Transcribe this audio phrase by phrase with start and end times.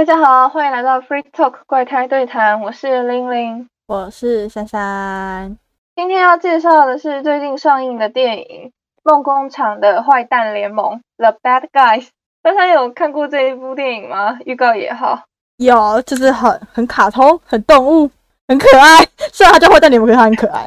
[0.00, 5.58] 大家好，欢迎来到 Free Talk 怪胎对谈，我是玲玲，我是珊珊。
[5.94, 8.68] 今天要介绍的是最近上映的电影
[9.02, 12.08] 《梦工厂的坏蛋联盟》The Bad Guys。
[12.42, 14.38] 珊珊有看过这一部电影吗？
[14.46, 15.24] 预告也好，
[15.58, 18.10] 有，就是很很卡通，很动物，
[18.48, 19.06] 很可爱。
[19.30, 20.66] 虽然它叫坏蛋联盟，可是它很可爱。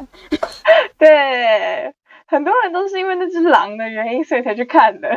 [0.96, 1.92] 对，
[2.28, 5.08] 很多人都是因为那只狼的原因，所以才去看的。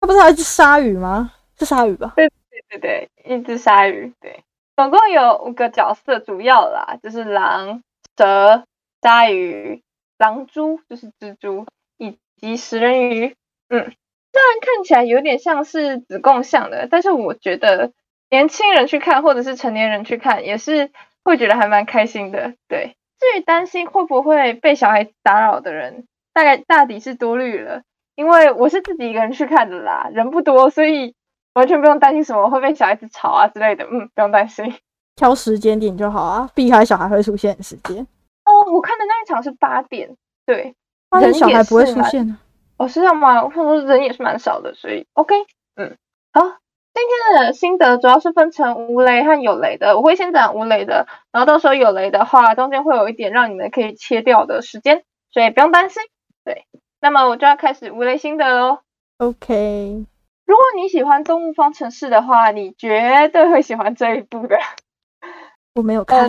[0.00, 1.30] 它不是还有一只鲨鱼吗？
[1.56, 2.14] 是鲨鱼吧？
[2.16, 2.28] 对
[2.70, 4.12] 对对，一只鲨鱼。
[4.20, 4.44] 对，
[4.76, 7.82] 总共有五个角色，主要啦就是狼、
[8.16, 8.64] 蛇、
[9.02, 9.82] 鲨鱼、
[10.16, 11.66] 狼蛛，就是蜘蛛，
[11.98, 13.34] 以及食人鱼。
[13.68, 13.92] 嗯。
[14.32, 17.90] 虽然看起来有点像是子贡像的，但是我觉得
[18.30, 20.92] 年轻人去看或者是成年人去看也是
[21.24, 22.54] 会觉得还蛮开心的。
[22.68, 27.82] 对，至于担心会不会被小孩打扰的人，大概大抵是多虑了，
[28.14, 31.16] 因为我是自己一个人去看的啦，人不多，所以
[31.54, 33.84] 完全不用担心什么会被小孩子吵啊之类的。
[33.84, 34.72] 嗯，不用担心，
[35.16, 38.06] 挑时间点就好啊，避开小孩会出现的时间。
[38.44, 40.16] 哦，我看的那一场是八点，
[40.46, 40.74] 对，
[41.20, 42.34] 人小孩不会出现的。
[42.78, 43.42] 哦，是这样吗？
[43.44, 45.34] 我看说人也是蛮少的，所以 OK，
[45.76, 45.96] 嗯，
[46.32, 46.40] 好，
[46.94, 56.02] 今天的心得主要是分成无雷和有雷的，我会先讲无雷的，然后到时候有雷的话，中间会有一点让你们可以切掉的时间，所以不用担心。
[56.42, 56.64] 对，
[57.02, 58.78] 那么我就要开始无雷心得喽。
[59.18, 60.06] OK，
[60.50, 64.58] 如果你喜欢《动物方程式》的话，你绝对会喜欢这一部的。
[65.76, 66.28] 我没有看，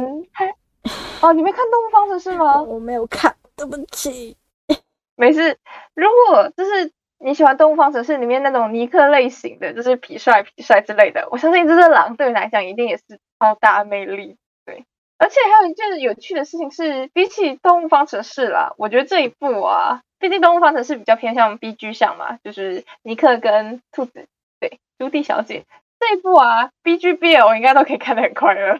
[1.23, 2.61] 哦，你没看《动物方程式》吗？
[2.61, 4.37] 我没有看，对不起。
[5.17, 5.57] 没事，
[5.95, 14.37] 如果就是你喜欢《动物方程式》里面那种尼克类型的，就是痞帅痞帅之类的，我相信这只狼对你来讲一定也是超大魅力。
[14.67, 14.85] 对，
[15.17, 24.27] 而且还有一件有趣的事情是，比起《动物方程式》啦，我觉得这一部啊，毕竟《动物方程式》比较偏向 B G 向嘛，就是尼克跟兔子，
[24.59, 25.65] 对，朱棣小姐
[25.99, 28.79] 这一部啊，B G B L 应该都可以看得很快乐。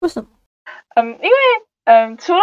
[0.00, 0.28] 为什么？
[0.94, 1.36] 嗯，因为
[1.84, 2.42] 嗯，除了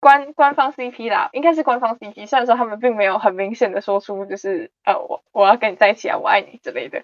[0.00, 2.26] 官官方 CP 啦，应该是官方 CP。
[2.26, 7.02] 虽然说他们并没有很明显的说出就是呃我我要跟你在一起啊，我爱你之类的。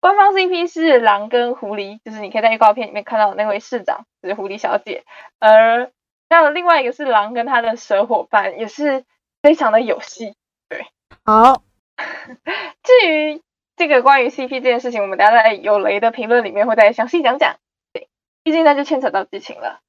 [0.00, 5.04] 官方 CP 是狼跟狐狸，就是你可以在预告片里面看到那位市长，就是狐狸小姐。
[5.40, 5.90] 而
[6.30, 9.04] 还有另外一个是狼跟他的蛇伙伴，也是
[9.42, 10.34] 非常的有戏。
[10.68, 10.86] 对，
[11.24, 11.62] 好。
[12.82, 13.42] 至于
[13.76, 17.56] 这个关于 CP 这件事情，我们大家在有雷的评论里面会再详细讲讲。
[17.92, 18.08] 对
[18.44, 19.80] 毕竟那就牵扯到剧情了。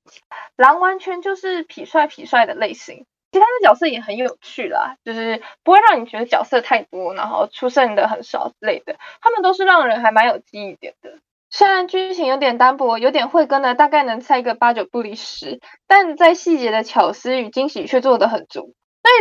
[0.55, 8.97] 狼完全就是痞帅痞帅的类型，其他的角色也很有趣啦，就是不会让你觉得角色太多，然后出现的很少之类的。
[9.21, 11.19] 他们都是让人还蛮有记忆点的。
[11.51, 18.73] 虽然剧情有点单薄，有点会跟的，大概能猜个八九不离十，但在细节的巧思与惊喜却做得很足。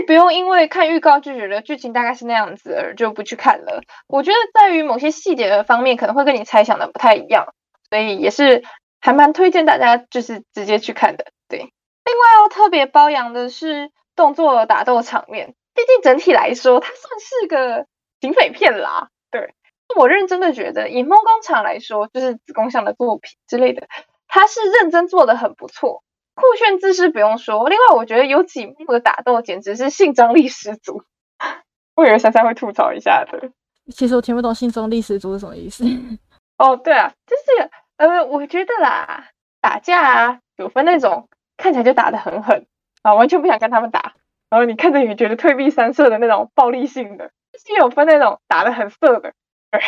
[0.02, 3.82] 不用因为看预告就觉得剧情大概是那样子而就不去看了。
[4.06, 7.46] 我觉得在于某些细节的方面可能会跟你猜想的不太一样，
[7.90, 8.62] 所以也是。
[9.00, 11.58] 还蛮推荐大家就是直接去看的，对。
[11.58, 17.86] 另外要特别褒扬的是动作打斗场面，毕竟整体来说它算是个
[18.20, 19.54] 警匪片啦，对。
[19.96, 23.86] 我认真的觉得以梦工厂来说，就是子宫像的作品之类的，
[24.26, 26.02] 它是认真做的很不错，
[26.38, 27.68] 酷炫姿势不用说。
[27.68, 31.02] 另外我觉得有几幕的打斗简直是性张力十足，
[31.94, 33.50] 我以为珊珊会吐槽一下的。
[33.92, 35.84] 其实我听不懂性张力十足是什么意思。
[36.58, 37.70] 哦，对啊，就是。
[37.98, 39.24] 呃，我觉得啦，
[39.60, 42.64] 打架啊，有分那种看起来就打得很狠
[43.02, 44.14] 啊，完全不想跟他们打，
[44.50, 49.32] 然后你看着也觉得退避三舍的那种暴力性的，就是有分那种打得很色的，
[49.72, 49.80] 对，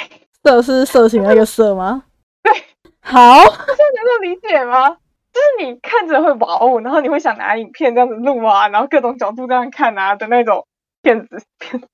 [0.43, 2.03] 色是色情那个色吗？
[2.43, 2.53] 对，
[3.01, 3.55] 好，这样
[3.95, 4.97] 能够理解吗？
[5.33, 10.67] 就是你看着会哇哦，然后你会想拿影片这样子录啊，然后各种角度这样看啊的那种
[11.03, 11.43] 片子，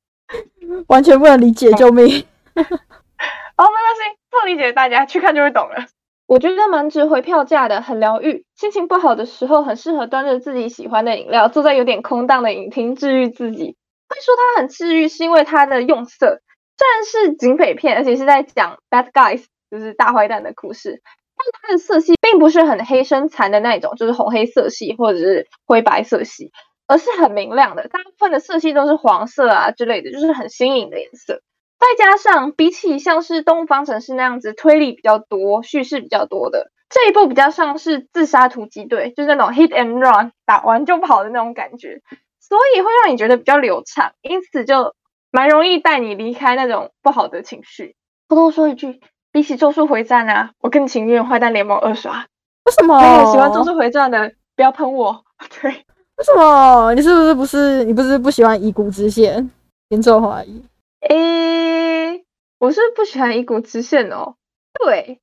[0.88, 2.04] 完全不能理解，救命！
[2.04, 2.12] 哦，
[2.56, 5.86] 没关系，不理解大家去看就会懂了。
[6.26, 8.44] 我觉得蛮值回票价的，很疗愈。
[8.56, 13.76] 心情不好的时候，很适合端着自己喜欢的饮料，坐在有点空荡的影厅，治愈自己。
[14.08, 16.40] 会说它很治愈，是因为它的用色。
[16.78, 21.00] 虽然是警匪片，而且是在讲 bad guys，就是大坏蛋的故事，
[21.36, 26.50] 但它的色系并不是很黑深残的那种，就是红黑色系或者是灰白色系，
[26.86, 27.88] 而是很明亮的。
[27.88, 31.42] 大部分的色系都是黄色啊之类的，就是很新颖的颜色。
[31.78, 42.00] 再加上比起像是《动物方程式》那样子推理比较多、叙事比较多的这一部，比较像是自杀突击队，就是那种 hit and run 打完就跑的那种感觉，
[42.40, 44.94] 所以会让你觉得比较流畅，因此就
[45.30, 47.94] 蛮容易带你离开那种不好的情绪。
[48.28, 49.00] 偷偷说一句，
[49.36, 52.26] 比起《咒术回战》啊，我更情愿《坏蛋联盟二》刷。
[52.64, 52.98] 为什么？
[53.30, 55.22] 喜欢《咒术回战》的不要喷我。
[55.60, 56.94] 对，为什么？
[56.94, 59.50] 你是不是不是你不是不喜欢以骨之线？
[59.90, 60.64] 严重怀疑。
[61.10, 62.24] 诶，
[62.58, 64.36] 我是不喜欢以古之线哦。
[64.82, 65.20] 对，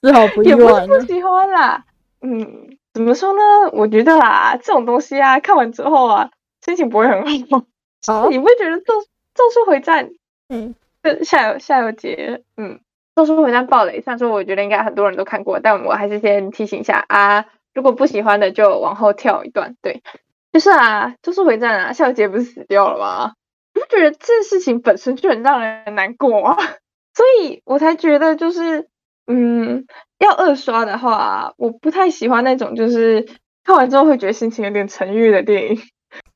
[0.00, 0.62] 丝毫不意也不。
[0.68, 1.84] 是不喜欢啦。
[2.20, 3.40] 嗯，怎么说呢？
[3.72, 6.30] 我觉得啦，这种东西啊，看完之后啊，
[6.64, 7.64] 心情不会很好。
[8.06, 8.94] 好，你不会觉得咒
[9.34, 10.10] 咒术回战
[10.48, 12.78] 嗯，这下有下有节，嗯，
[13.16, 19.74] 咒术回战暴雷，虽然说我觉得应该很多人都看过，但我还是先提醒一下啊，如果不喜欢的就往后跳一段。
[19.80, 20.02] 对，
[20.52, 23.32] 就是啊，咒术回战啊，夏油杰不是死掉了吗？
[23.74, 26.56] 你不觉得这事情本身就很让人难过吗？
[27.16, 28.88] 所以我才觉得就是，
[29.26, 29.86] 嗯，
[30.18, 33.26] 要二刷的话，我不太喜欢那种就是
[33.64, 35.76] 看完之后会觉得心情有点沉郁的电影。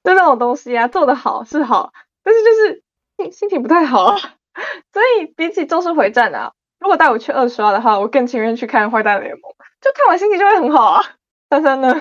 [0.03, 1.93] 就那种东西啊，做得好是好，
[2.25, 2.83] 但是就是
[3.19, 4.17] 心心情不太好啊。
[4.93, 9.41] 所以比起《咒术回战》啊，如果带我去二刷的话，我更情愿去看《坏蛋联盟》，
[9.81, 11.03] 就看完心情就会很好啊。
[11.51, 11.95] 珊珊呢？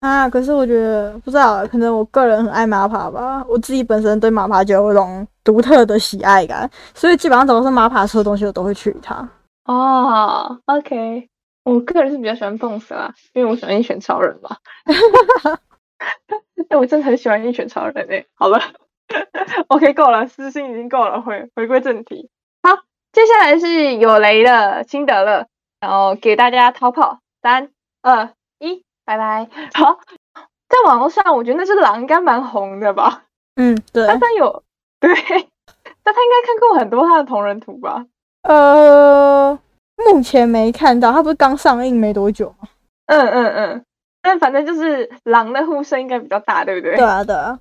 [0.00, 9.26] 啊，可是我觉得不知道，可能我个人很爱马爬吧，我自己本身对马爬就有一种独特的喜爱感，所以基本上只要是马爬出的东西，我都会去它。
[9.64, 11.30] 哦，OK，
[11.64, 14.58] 我个人是比较喜欢蹦死啦，因为我喜欢一拳超人吧。
[16.68, 18.60] 哎，我真的很喜欢一拳超人诶、好了
[19.68, 22.28] ，OK， 够了，私心已经够了，回回归正题。
[23.14, 25.46] 好，接下来是有雷的辛德勒，
[25.80, 27.70] 然后给大家逃跑，三
[28.02, 29.48] 二一，拜拜。
[29.72, 30.00] 好，
[30.68, 33.22] 在网络上，我觉得那只狼应该蛮红的吧？
[33.54, 34.64] 嗯，对，但他有
[34.98, 35.14] 对，
[36.02, 38.04] 但他应该看过很多他的同人图吧？
[38.42, 39.56] 呃，
[39.96, 42.68] 目前没看到，他不是刚上映没多久吗？
[43.06, 43.84] 嗯嗯嗯，
[44.22, 46.96] 但反正就是狼的呼声应该比较大，对不对？
[46.96, 47.60] 对啊，对啊，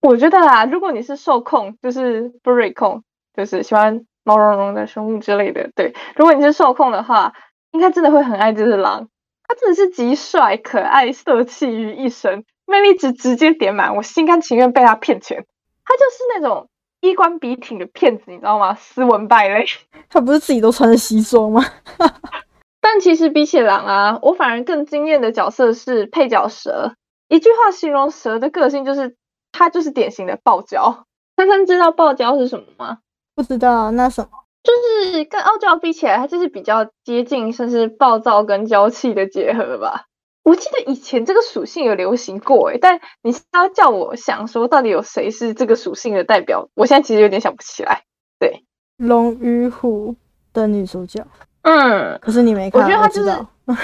[0.00, 3.02] 我觉得啦，如果你是受控，就是 furry 控，
[3.34, 7.32] 就是喜欢毛茸茸的生物之类的，对，如果你是受控的话，
[7.72, 9.08] 应该真的会很爱这只狼。
[9.42, 15.44] 它真的是集帅、可爱、色气于一身，魅力值直接点满，我心甘情愿被他骗钱。
[15.84, 16.68] 他就是那种
[17.00, 18.76] 衣冠笔挺的骗子，你知道吗？
[18.76, 19.64] 斯文败类。
[20.08, 21.64] 他不是自己都穿着西装吗？
[22.80, 26.94] 但其实比起狼啊，我反而更惊艳的角色是配角蛇。
[27.26, 29.16] 一句话形容蛇的个性就是，
[29.50, 31.06] 它就是典型的暴娇。
[31.36, 32.98] 珊珊知道暴娇是什么吗？
[33.42, 34.28] 不知道那什么，
[34.62, 34.72] 就
[35.12, 40.04] 是跟傲娇比起来，它就是比较接近，甚至暴躁跟娇气的结合吧。
[40.42, 48.02] 我记得以前这个属性有流行过诶，但你是要叫我想说到底有谁是这个属性的代表，我现在其实有点想不起来。
[48.38, 48.64] 对
[48.96, 50.14] 龙与虎
[50.52, 51.24] 的女主角，
[51.62, 53.30] 嗯，可是你没看，我觉得她就是。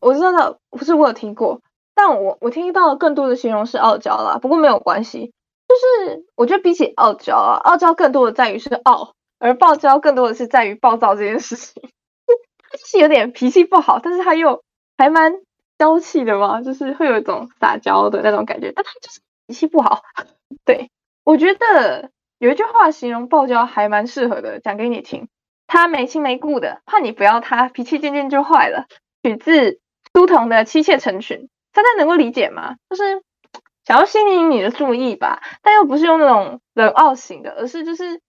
[0.00, 1.60] 我知道，不是我有听过，
[1.94, 5.32] 但我我听到的更多的形容是傲娇啦，不过没有关系，
[5.70, 11.80] 就是我觉得比起傲娇啊，傲娇更多的在于是傲，而暴娇更多的是在于暴躁这件事情，
[12.68, 14.64] 他 就是有点脾气不好，但是他又
[14.98, 15.32] 还蛮
[15.78, 20.02] 娇气的嘛，就是会有一种撒娇的那种感觉，但他就是脾气不好。
[20.66, 20.90] 对，
[21.22, 25.28] 我觉得有一句话形容暴娇还蛮适合的，讲给你听。
[25.68, 28.86] 他没亲没故的，怕你不要他，脾气渐渐就坏了。
[29.22, 29.78] 取自
[30.12, 32.74] 书童的妻妾成群，大家能够理解吗？
[32.88, 33.22] 就是
[33.90, 38.20] 想要吸引你的注意吧，但又不是用那种冷傲型的，而是就是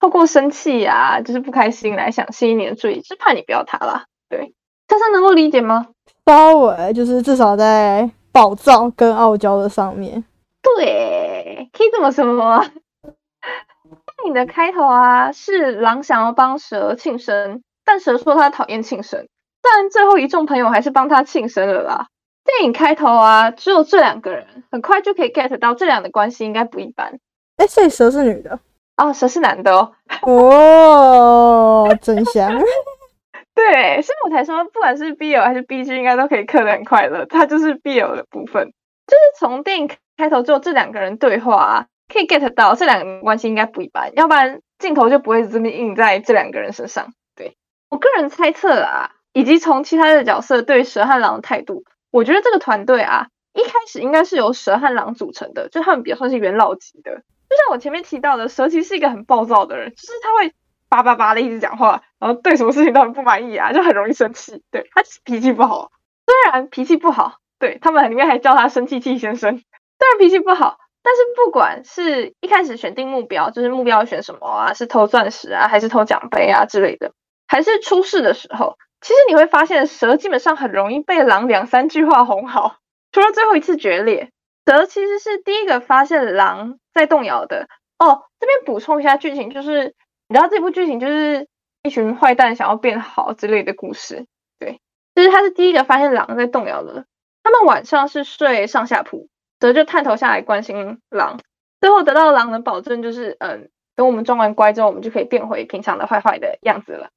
[0.00, 4.06] 透过生气啊，就是不开心来想吸引你的注意，是怕你不要他啦。
[4.28, 4.52] 对，
[4.88, 5.86] 大家能够理解吗？
[6.26, 10.24] 稍微就是至少在暴躁跟傲娇的上面。
[10.60, 12.58] 对，可以这么说吗？
[12.64, 19.28] 电影的开头啊，是狼想要帮蛇庆生，但蛇说他讨厌庆生，
[19.62, 22.08] 但最后一众朋友还是帮他庆生了啦。
[22.48, 27.20] 电影开头啊，只有这两个人，很快就可以 get 到这两的关系应该不一般。
[27.58, 28.58] 哎，所以蛇是女的
[28.96, 29.92] 哦，蛇是男的哦。
[30.22, 32.50] 哦，真香。
[33.54, 37.26] 对，所以我才说，不管是 BL 还是 BG，应该都可以嗑得很快乐。
[37.26, 38.72] 它就是 BL 的部分，
[39.06, 47.12] 就是从电影开头只有这两个人对话、啊，可以 get 到这两个人关系应该不一般，要不然镜头就不会这么印在这两个人身上。
[47.34, 47.56] 对
[47.90, 51.82] 我个人猜测啊，以及从其他的角色对蛇和狼的态度，
[52.18, 57.12] 我觉得这个团队啊，一开始应该是由蛇和狼组成的，就他们比较算是元老级的。
[57.12, 60.52] 就像我前面提到的，蛇其实是一个很暴躁的人，就是他会
[60.88, 64.64] 叭叭叭的一直讲话，然后对什么事情都很不满意啊，就很容易生气。
[64.72, 65.92] 对他就是脾气不好，
[66.26, 69.52] 虽然脾气不好，对他们里面还叫他生气气先生。
[69.52, 77.12] 虽然脾气不好，但是不管是一开始选定目标，就是目标选什么啊，是偷钻石啊，还是偷奖杯啊之类的，
[77.46, 82.76] 还是出事的时候，其实你会发现蛇基本上很容易被狼两三句话哄好，
[83.12, 84.30] 除了最后一次决裂。
[84.66, 88.24] 蛇其实是第一个发现狼在动摇的哦。
[88.38, 89.94] 这边补充一下剧情，就是
[90.28, 91.48] 你知道这部剧情就是
[91.82, 94.26] 一群坏蛋想要变好之类的故事，
[94.58, 94.80] 对，
[95.14, 97.06] 就是他是第一个发现狼在动摇的。
[97.42, 99.28] 他们晚上是睡上下铺，
[99.58, 101.40] 蛇就探头下来关心狼，
[101.80, 107.08] 最后得到狼的保证就是，嗯，等我们装完乖之后，我们就可以变回平常的坏坏的样子了。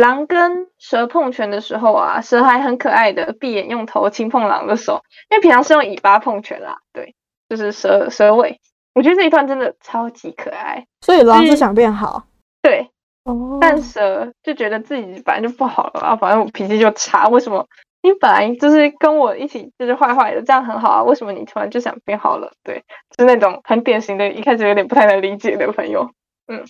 [0.00, 7.14] 对，狼跟蛇碰拳的时候啊，蛇还很可爱的闭眼用头轻碰狼的手，因为平常是用尾巴碰拳啦，对，
[7.48, 8.58] 就是蛇蛇尾。
[8.94, 12.24] 我觉得这一段真的超级可爱，所以狼是想变好。
[12.62, 12.90] 对，
[13.24, 17.66] 哦，但蛇就觉得自己本来就不好了啊，反正我脾气就差，为什么
[18.02, 22.50] 你本来就是跟我一起就是坏坏的，这样很好啊，为什么你突然就想变好了？
[22.64, 22.82] 对，
[23.16, 26.10] 就是那种很典型的，一开始有点不太能理解的朋友，
[26.48, 26.64] 嗯。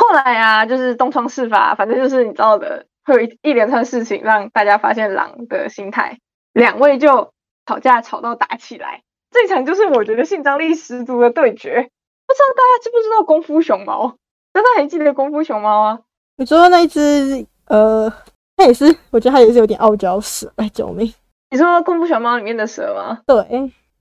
[0.00, 6.18] 后来啊，就是东窗事发，反正就是你知道的，会有一一连串事情让大家发现狼的心态，
[6.54, 7.34] 两位就
[7.66, 9.02] 吵架吵到打起来。
[9.30, 11.90] 这场就是我觉得性张力十足的对决。
[12.26, 14.16] 不知道大家知不知道功夫熊猫？
[14.52, 15.98] 大家还记得功夫熊猫啊？
[16.36, 18.10] 你说那一只，呃，
[18.56, 21.12] 它也是，我觉得它也是有点傲娇蛇，哎，救命！
[21.50, 23.20] 你说功夫熊猫里面的蛇吗？
[23.26, 23.36] 对，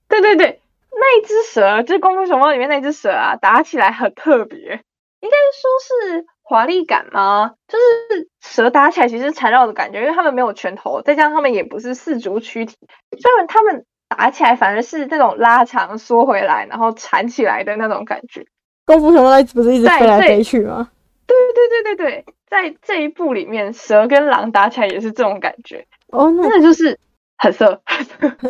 [0.07, 4.81] 对对对，那一只蛇就是功夫熊猫里面那只蛇啊，打起来很特别。
[5.21, 7.55] 应该说是华丽感吗？
[7.67, 12.77] 就是蛇打起来其实缠绕的感觉，因为他们没有拳头，再加上他们也不是四足躯体，
[13.19, 18.45] 虽然他们打起来反而是这种拉长缩回来，然后缠起来的那种感觉。
[18.85, 20.89] 功夫熊猫不是一直飞来飞去吗？
[21.27, 25.85] 对对对对对，在这一部里面，蛇跟狼打起来也是这种感觉。
[26.07, 26.97] 哦，那的就是
[27.37, 27.81] 很色。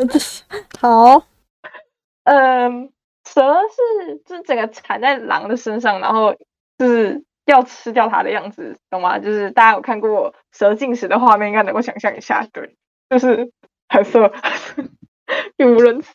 [0.80, 1.24] 好，
[2.24, 2.92] 嗯，
[3.26, 6.36] 蛇是就整个缠在狼的身上，然后。
[6.80, 9.20] 就是要吃掉它的样子，懂吗？
[9.20, 12.76] 就是大家有看过蛇进食的画面，应该能够想象一下，对，
[13.10, 13.52] 就是
[13.88, 14.32] 很色，
[15.58, 16.12] 语无伦次。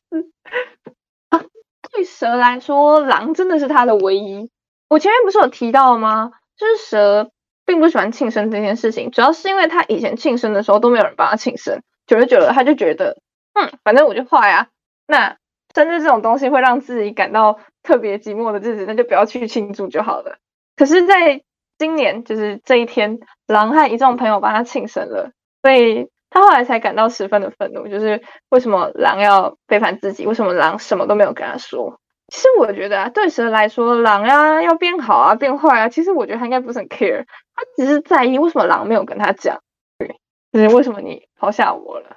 [1.92, 4.50] 对蛇来说，狼真的是它的唯一。
[4.88, 6.32] 我前面不是有提到吗？
[6.56, 7.30] 就是蛇
[7.64, 13.18] 并不喜欢庆生这件事情，主要是因为它以前庆生的时候都没有人帮它庆生，久而久了，他就觉得，
[13.52, 14.68] 嗯，反正我就坏啊。
[15.06, 15.36] 那
[15.72, 20.38] 生日这种东西会让自己感到特别寂寞的日子，那就不要去庆祝就好了。
[20.76, 21.42] 可是，在
[21.78, 27.88] 今年就是这一天，狼和一众朋友帮他庆生了，所以他后来才感到十分的愤怒。
[27.88, 30.26] 就是为什么狼要背叛自己？
[30.26, 32.00] 为什么狼什么都没有跟他说？
[32.28, 39.60] 其实我觉得啊，对蛇来说，狼啊要变好啊，变坏啊，其实我觉得他应该不是很 care，他只是在意为什么狼没有跟他讲，
[39.98, 40.16] 对，
[40.50, 42.16] 就是为什么你抛下我了？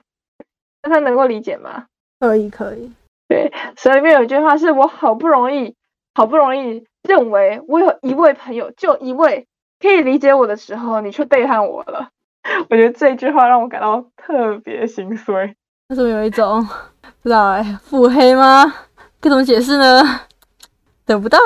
[0.82, 1.88] 那他能够理解吗？
[2.20, 2.92] 可以，可以。
[3.28, 5.76] 对，蛇里面有一句话是我好不容易，
[6.18, 6.84] 好不容易。
[7.04, 9.48] 认为我有一位朋友，就一位
[9.80, 12.10] 可以理解我的时候，你却背叛我了。
[12.72, 15.56] 我觉得这句话让我感到特别心碎。
[15.90, 16.66] 为什么有一种
[17.22, 18.66] 不知道哎腹黑吗？
[19.22, 20.02] 该怎么解释呢？
[21.06, 21.38] 得不到，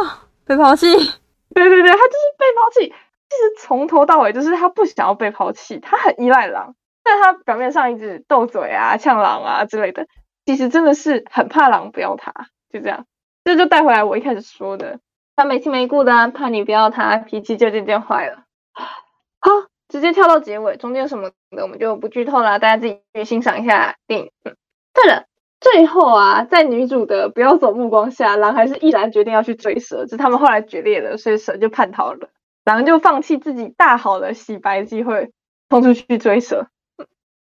[0.46, 0.88] 被抛弃。
[0.88, 2.88] 对对对，他就是被抛弃。
[2.88, 10.08] 其实从头到尾就是他不想要被抛弃，他很依赖狼，但他表面上一直斗嘴啊、呛狼啊之类的，
[10.46, 12.32] 其实真的是很怕狼不要他。
[12.72, 13.06] 就这样，
[13.44, 15.00] 这就带回来我一开始说的。
[15.36, 18.44] 他没亲没故的，怕你不要他，脾气就渐渐坏了。
[18.74, 19.52] 好，
[19.88, 24.32] 直接跳到结尾，中间什么的我们就不剧透了，大家自己去欣赏一下电影。
[24.44, 25.26] 对了，
[25.60, 32.30] 最后啊，在女主的不要走目光下，狼还是毅然决定要去追蛇，只是他们后来决裂了，所以蛇就叛逃了，
[32.66, 35.32] 狼就放弃自己大好的洗白机会，
[35.70, 36.68] 冲出去追蛇。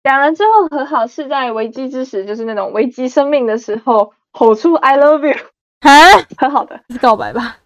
[0.03, 5.37] 两人最后和好是在危机之时，就是那种危机生命的时候，吼出 “I love you”，
[5.81, 5.89] 啊，
[6.39, 7.57] 很好的，是告白吧？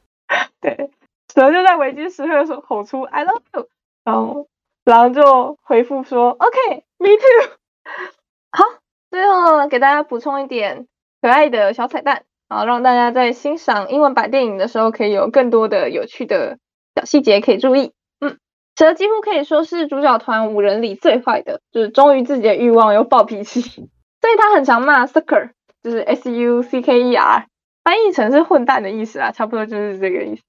[0.60, 0.90] 对，
[1.34, 3.68] 蛇就在危机时刻的时候吼出 “I love you”，
[4.04, 4.48] 然后
[4.84, 7.50] 狼就回复说 “OK，me too”。
[8.50, 8.64] 好，
[9.10, 10.86] 最后给大家补充一点
[11.20, 16.58] 可爱的小彩蛋，然后让大家在欣赏英文版电影的时候，可以有更多的有趣的
[16.94, 17.92] 小细节可以注意。
[18.20, 18.38] 嗯，
[18.76, 25.50] 蛇几乎可以说是主角团五人里最坏的，就是忠于自己的欲望又暴脾气，所以他很常骂 sucker，
[25.82, 27.46] 就是 S U C K E R。
[27.84, 30.42] 翻译成是混蛋的意思啊，差不多就是这个意思。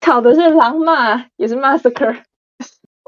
[0.00, 2.22] 吵的是狼骂，也是 massacre。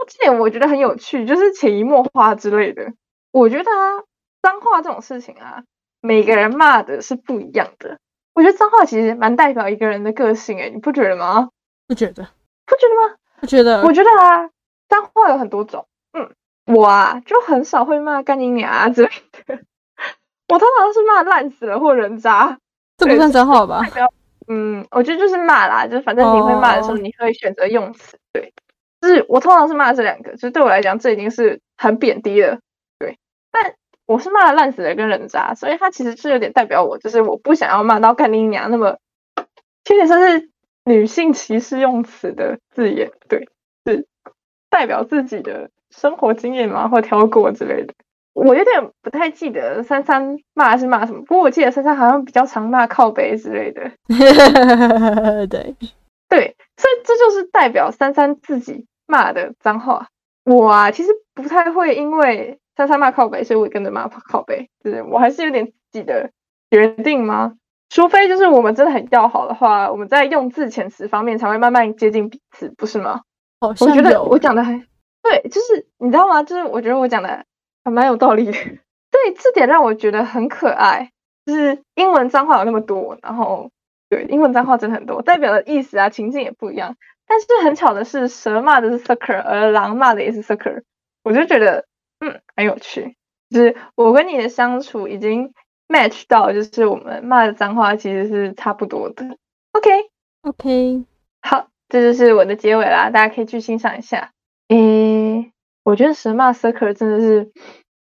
[0.09, 2.92] 这点我觉得很有趣，就是潜移默化之类的。
[3.33, 4.02] 我觉得啊，
[4.40, 5.62] 脏话这种事情啊，
[6.00, 7.99] 每个人骂的是不一样的。
[8.35, 11.50] 我觉得脏话其实蛮代表一个人的个性，诶，你不觉得吗？
[11.87, 12.28] 不觉得？
[12.66, 13.16] 不觉得吗？
[13.40, 13.83] 不觉得？
[13.83, 14.49] 我觉得啊，
[14.88, 15.87] 脏话有很多种。
[16.12, 16.30] 嗯，
[16.66, 19.59] 我啊就很少会骂干你娘啊之类的。
[20.49, 22.59] 我通常都是骂烂死了或人渣。
[22.97, 23.83] 这不算脏话吧？
[24.49, 28.17] 嗯，我觉得就是骂啦，就是反正你会骂的时候，你会选择用词。
[28.33, 28.55] 对，
[29.00, 32.61] 就是我通常是骂这两个，就是对我来讲，这已经是很贬低了。
[32.99, 33.19] 对，
[33.50, 33.75] 但
[34.07, 38.97] 我是骂烂死的跟人渣，所以它其实是有点代表我，就是我不想要骂到干你娘那么，
[39.91, 40.49] 有点算是
[40.85, 43.11] 女性歧视用词的字眼。
[43.29, 43.49] 对，
[43.85, 44.07] 是
[44.71, 47.95] 代表自己的生活经验嘛，或挑过之类的。
[48.37, 53.90] 我有点不太记得三三骂是骂什么，不过我记得三三好像比较常骂靠背之类的。
[55.49, 55.75] 对
[56.28, 60.09] 对，所以这就是代表三三自己骂的脏话。
[60.45, 66.31] 我啊，其实不太会因为三三骂靠背，所以我也跟着骂靠背，就是我还是有点自己的
[66.71, 67.55] 决定吗？
[67.88, 73.23] 除非就是我们真的很要好的话，我们在用字遣词方面才会慢慢接近彼此，不是吗？
[73.61, 74.75] 好我觉得我讲的还
[75.23, 76.43] 对，就是你知道吗？
[76.43, 77.46] 就是我觉得我讲的
[77.87, 78.52] 还蛮有道理的。
[78.52, 81.12] 对，这点让我觉得很可爱。
[81.45, 83.71] 就是英文脏话有那么多，然后
[84.09, 86.97] 对英文脏话真的很多，代表的意思啊情境也不一样。
[87.28, 90.83] 但是很巧的是，蛇骂的是 sucker，而狼骂的也是 sucker，
[91.23, 91.87] 我就觉得
[92.19, 93.14] 嗯很有趣。
[93.50, 95.52] 就是我跟你的相处已经
[95.87, 99.25] match 到，就是我们骂的脏话其实是差不多的。
[99.71, 101.05] OK，OK，
[101.40, 104.33] 好，这就是我的结尾啦，大家可以去欣赏一下。
[104.69, 104.76] 诶，
[105.87, 107.49] 我觉得神骂 Circle 真的是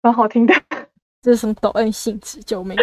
[0.01, 0.55] 蛮好听的，
[1.21, 2.39] 这是什么抖 M 性质？
[2.41, 2.75] 救命！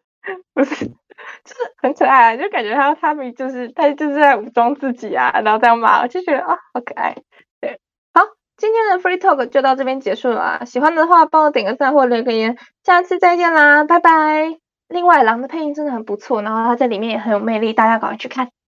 [0.54, 7.14] 不是，就是很可爱啊，就感觉他他们就是他就是在武装自己啊，然后这样骂，我就觉得啊好可爱。
[7.60, 7.78] 对，
[8.14, 8.22] 好，
[8.56, 14.58] 今天的 Free Talk 就到这边结束了啊，喜欢的话帮我点个赞或留个言，下次再见啦，拜拜。
[14.88, 18.48] 另外，狼的配音真的很不错，然后他在里面也很有魅力，大家赶快去看。